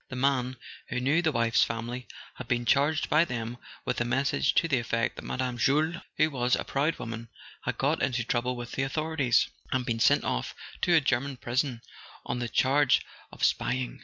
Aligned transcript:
The 0.09 0.15
man, 0.15 0.55
who 0.89 0.99
knew 0.99 1.21
the 1.21 1.31
wife's 1.31 1.63
family, 1.63 2.07
had 2.33 2.47
been 2.47 2.65
charged 2.65 3.07
by 3.07 3.23
them 3.23 3.59
with 3.85 4.01
a 4.01 4.03
message 4.03 4.55
to 4.55 4.67
the 4.67 4.79
effect 4.79 5.15
that 5.15 5.23
Mme. 5.23 5.57
Jules, 5.59 5.97
who 6.17 6.31
was 6.31 6.55
a 6.55 6.63
proud 6.63 6.97
woman, 6.97 7.29
had 7.65 7.77
got 7.77 8.01
into 8.01 8.23
trouble 8.23 8.55
with 8.55 8.71
the 8.71 8.81
authorities, 8.81 9.47
and 9.71 9.85
been 9.85 9.99
sent 9.99 10.23
off 10.23 10.55
to 10.81 10.95
a 10.95 11.01
German 11.01 11.37
prison 11.37 11.83
on 12.25 12.39
the 12.39 12.49
charge 12.49 13.05
of 13.31 13.41
spy¬ 13.41 13.75
ing. 13.75 13.99